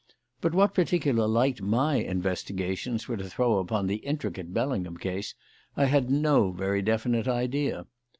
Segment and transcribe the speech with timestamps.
[0.41, 5.35] But what particular light my investigations were to throw upon the intricate Bellingham case
[5.77, 7.85] I had no very definite idea.